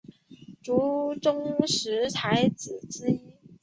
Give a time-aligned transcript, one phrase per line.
[0.65, 3.19] 闽中十才子之一。